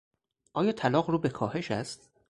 آیا 0.53 0.71
طلاق 0.71 1.09
رو 1.09 1.17
به 1.19 1.29
کاهش 1.29 1.71
است؟ 1.71 2.09